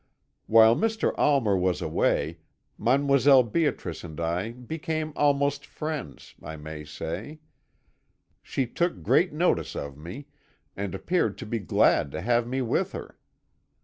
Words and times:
"While 0.47 0.75
Mr. 0.75 1.13
Almer 1.15 1.55
was 1.55 1.79
away, 1.79 2.39
Mdlle. 2.79 3.51
Beatrice 3.51 4.03
and 4.03 4.19
I 4.19 4.49
became 4.51 5.13
almost 5.15 5.63
friends, 5.63 6.33
I 6.41 6.55
may 6.55 6.85
say. 6.85 7.37
She 8.41 8.65
took 8.65 9.03
great 9.03 9.31
notice 9.31 9.75
of 9.75 9.97
me, 9.99 10.25
and 10.75 10.95
appeared 10.95 11.37
to 11.37 11.45
be 11.45 11.59
glad 11.59 12.09
to 12.13 12.21
have 12.21 12.47
me 12.47 12.63
with 12.63 12.93
her. 12.93 13.19